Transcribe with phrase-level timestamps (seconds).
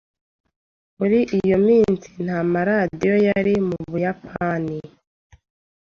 [0.99, 4.79] Muri iyo minsi nta maradiyo yari mu Buyapani.